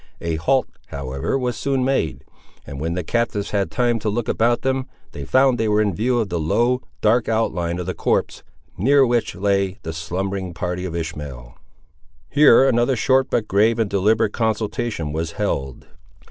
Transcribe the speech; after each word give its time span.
A 0.19 0.35
halt, 0.37 0.67
however, 0.87 1.37
was 1.37 1.55
soon 1.55 1.85
made; 1.85 2.23
and 2.65 2.79
when 2.81 2.95
the 2.95 3.03
captives 3.03 3.51
had 3.51 3.69
time 3.69 3.99
to 3.99 4.09
look 4.09 4.27
about 4.27 4.63
them, 4.63 4.87
they 5.11 5.23
found 5.25 5.59
they 5.59 5.67
were 5.67 5.79
in 5.79 5.93
view 5.93 6.17
of 6.19 6.29
the 6.29 6.39
low, 6.39 6.81
dark 7.01 7.29
outline 7.29 7.77
of 7.77 7.85
the 7.85 7.93
copse, 7.93 8.41
near 8.79 9.05
which 9.05 9.35
lay 9.35 9.77
the 9.83 9.93
slumbering 9.93 10.55
party 10.55 10.85
of 10.85 10.95
Ishmael. 10.95 11.55
Here 12.31 12.67
another 12.67 12.95
short 12.95 13.27
but 13.29 13.47
grave 13.47 13.77
and 13.77 13.91
deliberative 13.91 14.33
consultation 14.33 15.13
was 15.13 15.33
held. 15.33 15.85